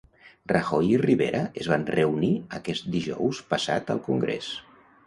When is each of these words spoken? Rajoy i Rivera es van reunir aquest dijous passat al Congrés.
Rajoy 0.51 0.87
i 0.93 0.95
Rivera 1.01 1.43
es 1.65 1.69
van 1.73 1.85
reunir 1.99 2.33
aquest 2.61 2.91
dijous 2.99 3.47
passat 3.55 3.97
al 3.97 4.07
Congrés. 4.11 4.55